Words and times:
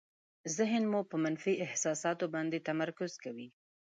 ذهن 0.57 0.83
مو 0.91 0.99
په 1.09 1.15
منفي 1.23 1.53
احساساتو 1.65 2.25
باندې 2.33 2.65
تمرکز 2.69 3.11
کوي. 3.23 3.47